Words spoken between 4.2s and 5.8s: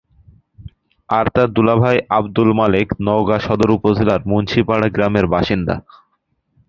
মুন্সিপাড়া গ্রামের বাসিন্দা।